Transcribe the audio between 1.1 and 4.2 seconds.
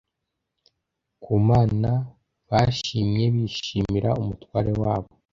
Ku Mana bashimyebishimira